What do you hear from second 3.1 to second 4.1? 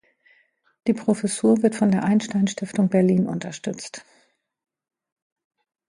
unterstützt.